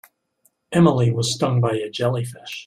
Emily 0.71 1.11
was 1.11 1.31
stung 1.31 1.61
by 1.61 1.75
a 1.75 1.87
jellyfish. 1.87 2.59